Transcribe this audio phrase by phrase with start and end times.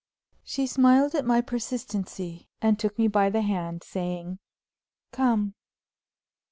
[0.43, 4.39] She smiled at my persistency, and took me by the hand, saying,
[5.11, 5.53] "Come!"